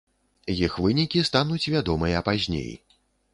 Іх 0.53 0.77
вынікі 0.85 1.21
стануць 1.29 1.61
вядомыя 1.75 2.25
пазней. 2.31 2.73